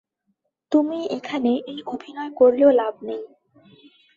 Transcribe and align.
তুমি 0.71 0.99
এখানে 1.07 1.51
এই 1.67 1.79
অভিনয় 1.85 2.31
করলেও 2.35 2.71
লাভ 2.71 2.93
নেই। 3.03 3.23